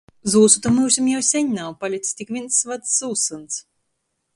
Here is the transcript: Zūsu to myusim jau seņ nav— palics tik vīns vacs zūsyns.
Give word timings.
Zūsu 0.35 0.63
to 0.63 0.71
myusim 0.77 1.11
jau 1.11 1.21
seņ 1.29 1.53
nav— 1.59 1.69
palics 1.85 2.19
tik 2.21 2.35
vīns 2.39 2.61
vacs 2.73 2.97
zūsyns. 3.03 3.65